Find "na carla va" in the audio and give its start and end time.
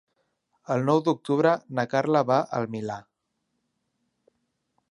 1.79-2.37